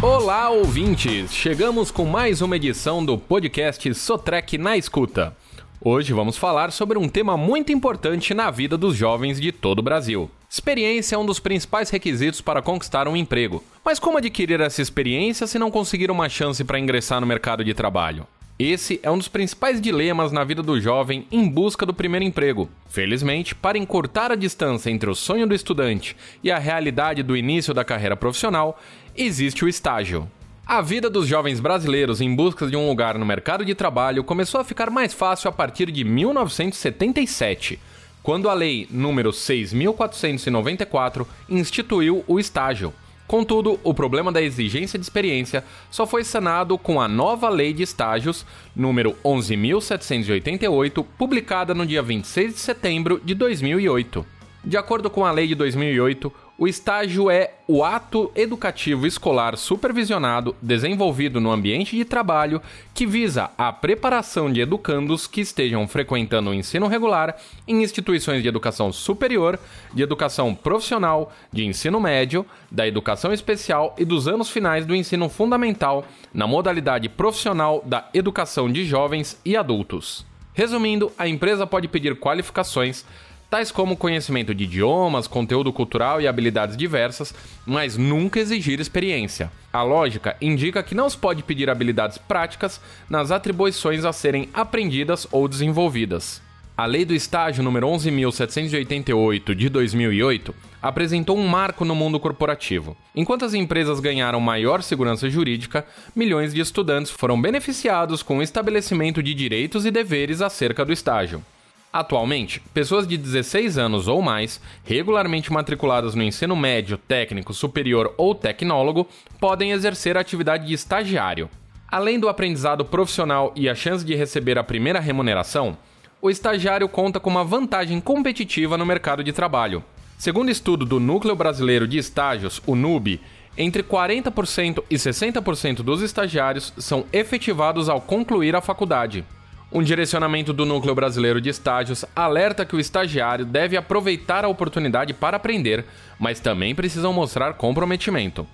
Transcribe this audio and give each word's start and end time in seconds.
Olá, 0.00 0.48
ouvintes! 0.48 1.34
Chegamos 1.34 1.90
com 1.90 2.04
mais 2.04 2.40
uma 2.40 2.54
edição 2.54 3.04
do 3.04 3.18
podcast 3.18 3.92
Sotrec 3.94 4.56
na 4.56 4.76
Escuta. 4.76 5.36
Hoje 5.80 6.12
vamos 6.12 6.36
falar 6.36 6.70
sobre 6.70 6.96
um 6.96 7.08
tema 7.08 7.36
muito 7.36 7.72
importante 7.72 8.32
na 8.32 8.48
vida 8.48 8.78
dos 8.78 8.94
jovens 8.94 9.40
de 9.40 9.50
todo 9.50 9.80
o 9.80 9.82
Brasil. 9.82 10.30
Experiência 10.48 11.16
é 11.16 11.18
um 11.18 11.26
dos 11.26 11.40
principais 11.40 11.90
requisitos 11.90 12.40
para 12.40 12.62
conquistar 12.62 13.08
um 13.08 13.16
emprego. 13.16 13.64
Mas 13.84 13.98
como 13.98 14.18
adquirir 14.18 14.60
essa 14.60 14.80
experiência 14.80 15.48
se 15.48 15.58
não 15.58 15.68
conseguir 15.68 16.12
uma 16.12 16.28
chance 16.28 16.62
para 16.62 16.78
ingressar 16.78 17.20
no 17.20 17.26
mercado 17.26 17.64
de 17.64 17.74
trabalho? 17.74 18.24
Esse 18.58 18.98
é 19.04 19.10
um 19.10 19.16
dos 19.16 19.28
principais 19.28 19.80
dilemas 19.80 20.32
na 20.32 20.42
vida 20.42 20.64
do 20.64 20.80
jovem 20.80 21.28
em 21.30 21.48
busca 21.48 21.86
do 21.86 21.94
primeiro 21.94 22.24
emprego. 22.24 22.68
Felizmente, 22.88 23.54
para 23.54 23.78
encurtar 23.78 24.32
a 24.32 24.34
distância 24.34 24.90
entre 24.90 25.08
o 25.08 25.14
sonho 25.14 25.46
do 25.46 25.54
estudante 25.54 26.16
e 26.42 26.50
a 26.50 26.58
realidade 26.58 27.22
do 27.22 27.36
início 27.36 27.72
da 27.72 27.84
carreira 27.84 28.16
profissional, 28.16 28.76
existe 29.18 29.64
o 29.64 29.68
estágio. 29.68 30.30
A 30.66 30.80
vida 30.80 31.10
dos 31.10 31.26
jovens 31.26 31.60
brasileiros 31.60 32.20
em 32.20 32.34
busca 32.34 32.66
de 32.66 32.76
um 32.76 32.88
lugar 32.88 33.18
no 33.18 33.26
mercado 33.26 33.64
de 33.64 33.74
trabalho 33.74 34.22
começou 34.22 34.60
a 34.60 34.64
ficar 34.64 34.90
mais 34.90 35.12
fácil 35.14 35.48
a 35.48 35.52
partir 35.52 35.90
de 35.90 36.04
1977, 36.04 37.78
quando 38.22 38.48
a 38.48 38.54
Lei 38.54 38.86
número 38.90 39.32
6494 39.32 41.26
instituiu 41.48 42.22
o 42.26 42.38
estágio 42.38 42.92
Contudo, 43.28 43.78
o 43.84 43.92
problema 43.92 44.32
da 44.32 44.40
exigência 44.40 44.98
de 44.98 45.04
experiência 45.04 45.62
só 45.90 46.06
foi 46.06 46.24
sanado 46.24 46.78
com 46.78 46.98
a 46.98 47.06
nova 47.06 47.50
Lei 47.50 47.74
de 47.74 47.82
Estágios, 47.82 48.46
número 48.74 49.14
11.788, 49.22 51.04
publicada 51.18 51.74
no 51.74 51.84
dia 51.84 52.02
26 52.02 52.54
de 52.54 52.58
setembro 52.58 53.20
de 53.22 53.34
2008. 53.34 54.37
De 54.64 54.76
acordo 54.76 55.08
com 55.08 55.24
a 55.24 55.30
lei 55.30 55.46
de 55.46 55.54
2008, 55.54 56.32
o 56.58 56.66
estágio 56.66 57.30
é 57.30 57.52
o 57.68 57.84
ato 57.84 58.32
educativo 58.34 59.06
escolar 59.06 59.56
supervisionado 59.56 60.56
desenvolvido 60.60 61.40
no 61.40 61.52
ambiente 61.52 61.96
de 61.96 62.04
trabalho 62.04 62.60
que 62.92 63.06
visa 63.06 63.50
a 63.56 63.72
preparação 63.72 64.52
de 64.52 64.60
educandos 64.60 65.28
que 65.28 65.40
estejam 65.40 65.86
frequentando 65.86 66.50
o 66.50 66.54
ensino 66.54 66.88
regular 66.88 67.36
em 67.68 67.84
instituições 67.84 68.42
de 68.42 68.48
educação 68.48 68.92
superior, 68.92 69.56
de 69.94 70.02
educação 70.02 70.52
profissional, 70.52 71.32
de 71.52 71.64
ensino 71.64 72.00
médio, 72.00 72.44
da 72.68 72.88
educação 72.88 73.32
especial 73.32 73.94
e 73.96 74.04
dos 74.04 74.26
anos 74.26 74.50
finais 74.50 74.84
do 74.84 74.96
ensino 74.96 75.28
fundamental 75.28 76.04
na 76.34 76.48
modalidade 76.48 77.08
profissional 77.08 77.80
da 77.86 78.08
educação 78.12 78.68
de 78.70 78.84
jovens 78.84 79.40
e 79.44 79.56
adultos. 79.56 80.26
Resumindo, 80.52 81.12
a 81.16 81.28
empresa 81.28 81.64
pode 81.68 81.86
pedir 81.86 82.18
qualificações 82.18 83.06
tais 83.50 83.70
como 83.70 83.96
conhecimento 83.96 84.54
de 84.54 84.64
idiomas, 84.64 85.26
conteúdo 85.26 85.72
cultural 85.72 86.20
e 86.20 86.28
habilidades 86.28 86.76
diversas, 86.76 87.34
mas 87.66 87.96
nunca 87.96 88.40
exigir 88.40 88.80
experiência. 88.80 89.50
A 89.72 89.82
lógica 89.82 90.36
indica 90.40 90.82
que 90.82 90.94
não 90.94 91.08
se 91.08 91.16
pode 91.16 91.42
pedir 91.42 91.70
habilidades 91.70 92.18
práticas 92.18 92.80
nas 93.08 93.30
atribuições 93.30 94.04
a 94.04 94.12
serem 94.12 94.48
aprendidas 94.52 95.26
ou 95.30 95.48
desenvolvidas. 95.48 96.42
A 96.76 96.86
Lei 96.86 97.04
do 97.04 97.12
Estágio 97.12 97.62
número 97.64 97.88
11.788 97.88 99.52
de 99.52 99.68
2008 99.68 100.54
apresentou 100.80 101.36
um 101.36 101.48
marco 101.48 101.84
no 101.84 101.92
mundo 101.92 102.20
corporativo. 102.20 102.96
Enquanto 103.16 103.44
as 103.44 103.52
empresas 103.52 103.98
ganharam 103.98 104.38
maior 104.38 104.80
segurança 104.80 105.28
jurídica, 105.28 105.84
milhões 106.14 106.54
de 106.54 106.60
estudantes 106.60 107.10
foram 107.10 107.40
beneficiados 107.40 108.22
com 108.22 108.38
o 108.38 108.42
estabelecimento 108.42 109.20
de 109.20 109.34
direitos 109.34 109.84
e 109.84 109.90
deveres 109.90 110.40
acerca 110.40 110.84
do 110.84 110.92
estágio. 110.92 111.42
Atualmente, 111.90 112.60
pessoas 112.74 113.06
de 113.06 113.16
16 113.16 113.78
anos 113.78 114.08
ou 114.08 114.20
mais, 114.20 114.60
regularmente 114.84 115.50
matriculadas 115.50 116.14
no 116.14 116.22
ensino 116.22 116.54
médio, 116.54 116.98
técnico, 116.98 117.54
superior 117.54 118.14
ou 118.18 118.34
tecnólogo, 118.34 119.08
podem 119.40 119.72
exercer 119.72 120.16
a 120.16 120.20
atividade 120.20 120.66
de 120.66 120.74
estagiário. 120.74 121.48
Além 121.90 122.20
do 122.20 122.28
aprendizado 122.28 122.84
profissional 122.84 123.52
e 123.56 123.68
a 123.68 123.74
chance 123.74 124.04
de 124.04 124.14
receber 124.14 124.58
a 124.58 124.64
primeira 124.64 125.00
remuneração, 125.00 125.78
o 126.20 126.28
estagiário 126.28 126.86
conta 126.88 127.18
com 127.18 127.30
uma 127.30 127.44
vantagem 127.44 128.00
competitiva 128.00 128.76
no 128.76 128.84
mercado 128.84 129.24
de 129.24 129.32
trabalho. 129.32 129.82
Segundo 130.18 130.50
estudo 130.50 130.84
do 130.84 131.00
Núcleo 131.00 131.34
Brasileiro 131.34 131.88
de 131.88 131.96
Estágios, 131.96 132.60
o 132.66 132.74
NUB, 132.74 133.18
entre 133.56 133.82
40% 133.82 134.84
e 134.90 134.96
60% 134.96 135.76
dos 135.76 136.02
estagiários 136.02 136.74
são 136.76 137.06
efetivados 137.12 137.88
ao 137.88 138.00
concluir 138.00 138.54
a 138.54 138.60
faculdade. 138.60 139.24
Um 139.70 139.82
direcionamento 139.82 140.54
do 140.54 140.64
Núcleo 140.64 140.94
Brasileiro 140.94 141.42
de 141.42 141.50
Estágios 141.50 142.02
alerta 142.16 142.64
que 142.64 142.74
o 142.74 142.80
estagiário 142.80 143.44
deve 143.44 143.76
aproveitar 143.76 144.42
a 144.42 144.48
oportunidade 144.48 145.12
para 145.12 145.36
aprender, 145.36 145.84
mas 146.18 146.40
também 146.40 146.74
precisam 146.74 147.12
mostrar 147.12 147.52
comprometimento. 147.52 148.46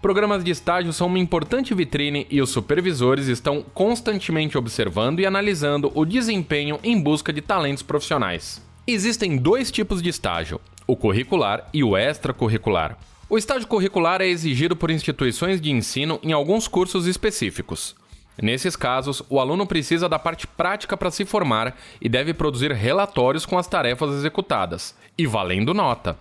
Programas 0.00 0.42
de 0.42 0.50
estágio 0.50 0.90
são 0.90 1.08
uma 1.08 1.18
importante 1.18 1.74
vitrine 1.74 2.26
e 2.30 2.40
os 2.40 2.48
supervisores 2.48 3.28
estão 3.28 3.62
constantemente 3.74 4.56
observando 4.56 5.20
e 5.20 5.26
analisando 5.26 5.92
o 5.94 6.06
desempenho 6.06 6.80
em 6.82 6.98
busca 6.98 7.34
de 7.34 7.42
talentos 7.42 7.82
profissionais. 7.82 8.60
Existem 8.86 9.36
dois 9.36 9.70
tipos 9.70 10.00
de 10.00 10.08
estágio: 10.08 10.58
o 10.86 10.96
curricular 10.96 11.68
e 11.72 11.84
o 11.84 11.96
extracurricular. 11.98 12.96
O 13.28 13.36
estágio 13.36 13.68
curricular 13.68 14.22
é 14.22 14.26
exigido 14.26 14.74
por 14.74 14.90
instituições 14.90 15.60
de 15.60 15.70
ensino 15.70 16.18
em 16.22 16.32
alguns 16.32 16.66
cursos 16.66 17.06
específicos. 17.06 17.94
Nesses 18.40 18.76
casos, 18.76 19.22
o 19.28 19.38
aluno 19.38 19.66
precisa 19.66 20.08
da 20.08 20.18
parte 20.18 20.46
prática 20.46 20.96
para 20.96 21.10
se 21.10 21.24
formar 21.24 21.76
e 22.00 22.08
deve 22.08 22.32
produzir 22.32 22.72
relatórios 22.72 23.44
com 23.44 23.58
as 23.58 23.66
tarefas 23.66 24.14
executadas, 24.14 24.96
e 25.18 25.26
valendo 25.26 25.74
nota. 25.74 26.16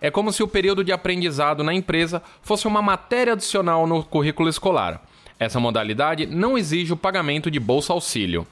É 0.00 0.10
como 0.10 0.32
se 0.32 0.42
o 0.42 0.48
período 0.48 0.82
de 0.82 0.90
aprendizado 0.90 1.62
na 1.62 1.72
empresa 1.72 2.20
fosse 2.42 2.66
uma 2.66 2.82
matéria 2.82 3.34
adicional 3.34 3.86
no 3.86 4.02
currículo 4.02 4.48
escolar. 4.48 5.00
Essa 5.38 5.60
modalidade 5.60 6.26
não 6.26 6.58
exige 6.58 6.92
o 6.92 6.96
pagamento 6.96 7.50
de 7.50 7.60
bolsa 7.60 7.92
auxílio. 7.92 8.46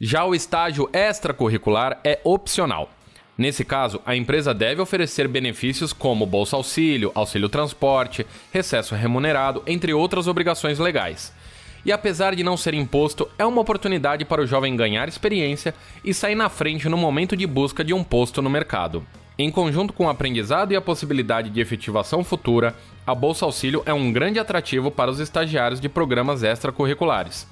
Já 0.00 0.24
o 0.24 0.34
estágio 0.34 0.88
extracurricular 0.92 2.00
é 2.04 2.20
opcional. 2.22 2.90
Nesse 3.36 3.64
caso, 3.64 4.00
a 4.06 4.14
empresa 4.14 4.54
deve 4.54 4.80
oferecer 4.80 5.26
benefícios 5.26 5.92
como 5.92 6.24
bolsa 6.24 6.54
auxílio, 6.54 7.10
auxílio 7.16 7.48
transporte, 7.48 8.24
recesso 8.52 8.94
remunerado, 8.94 9.62
entre 9.66 9.92
outras 9.92 10.28
obrigações 10.28 10.78
legais 10.78 11.32
e 11.84 11.92
apesar 11.92 12.34
de 12.34 12.42
não 12.42 12.56
ser 12.56 12.74
imposto, 12.74 13.28
é 13.38 13.44
uma 13.44 13.60
oportunidade 13.60 14.24
para 14.24 14.42
o 14.42 14.46
jovem 14.46 14.74
ganhar 14.76 15.08
experiência 15.08 15.74
e 16.04 16.14
sair 16.14 16.34
na 16.34 16.48
frente 16.48 16.88
no 16.88 16.96
momento 16.96 17.36
de 17.36 17.46
busca 17.46 17.84
de 17.84 17.92
um 17.92 18.02
posto 18.02 18.40
no 18.40 18.48
mercado. 18.48 19.04
Em 19.36 19.50
conjunto 19.50 19.92
com 19.92 20.06
o 20.06 20.08
aprendizado 20.08 20.72
e 20.72 20.76
a 20.76 20.80
possibilidade 20.80 21.50
de 21.50 21.60
efetivação 21.60 22.22
futura, 22.22 22.74
a 23.06 23.14
Bolsa 23.14 23.44
Auxílio 23.44 23.82
é 23.84 23.92
um 23.92 24.12
grande 24.12 24.38
atrativo 24.38 24.90
para 24.90 25.10
os 25.10 25.18
estagiários 25.18 25.80
de 25.80 25.88
programas 25.88 26.42
extracurriculares. 26.42 27.46